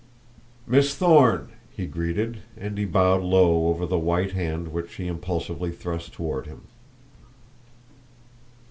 [0.65, 5.69] "Miss Thorne!" he greeted, and he bowed low over the white hand which she impulsively
[5.71, 6.63] thrust toward him.